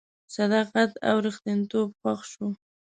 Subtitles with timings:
[0.35, 2.47] صداقت او ریښتینتوب خوښ شو.